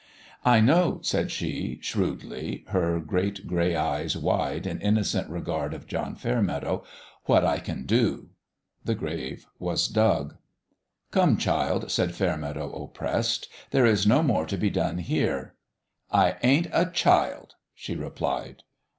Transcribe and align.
"I 0.43 0.61
know," 0.61 0.97
said 1.03 1.29
she, 1.29 1.77
shrewdly, 1.83 2.65
her 2.69 2.99
great 2.99 3.45
gray 3.45 3.75
eyes 3.75 4.17
wide 4.17 4.65
in 4.65 4.81
innocent 4.81 5.29
regard 5.29 5.75
of 5.75 5.85
John 5.85 6.15
Fair 6.15 6.41
meadow," 6.41 6.83
what 7.25 7.43
/ 7.63 7.63
can 7.65 7.85
do." 7.85 8.31
The 8.83 8.95
grave 8.95 9.45
was 9.59 9.87
dug." 9.87 10.37
Come, 11.11 11.37
child," 11.37 11.91
said 11.91 12.15
Fairmeadow, 12.15 12.71
oppressed;" 12.83 13.47
there 13.69 13.85
is 13.85 14.07
no 14.07 14.23
more 14.23 14.47
to 14.47 14.57
be 14.57 14.71
done 14.71 14.97
here."" 14.97 15.53
I 16.11 16.37
ain't 16.41 16.69
a 16.73 16.87
child," 16.87 17.53
she 17.75 17.95
replied. 17.95 18.63